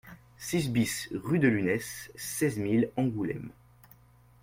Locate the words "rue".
1.13-1.37